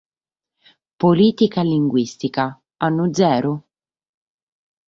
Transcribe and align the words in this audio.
Polìtica 1.01 1.61
linguìstica: 1.73 2.43
annu 2.85 3.05
zero? 3.19 3.51